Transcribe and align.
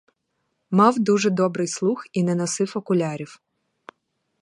Мав 0.71 0.99
дуже 0.99 1.29
добрий 1.29 1.67
слух 1.67 2.07
і 2.13 2.23
не 2.23 2.35
носив 2.35 2.71
окулярів. 2.75 3.41